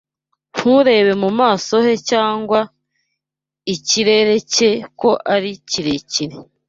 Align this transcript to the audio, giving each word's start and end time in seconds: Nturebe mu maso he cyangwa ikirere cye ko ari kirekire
Nturebe 0.51 1.11
mu 1.21 1.29
maso 1.39 1.73
he 1.85 1.93
cyangwa 2.09 2.59
ikirere 3.75 4.35
cye 4.53 4.69
ko 4.99 5.09
ari 5.33 5.51
kirekire 5.69 6.35